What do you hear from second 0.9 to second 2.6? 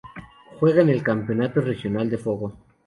campeonato regional de Fogo.